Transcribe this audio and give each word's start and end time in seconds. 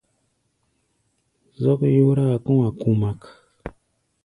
Zɔ́k 1.61 1.81
yóráa 1.97 2.35
kɔ̧́-a̧ 2.45 2.71
kumak. 2.79 3.21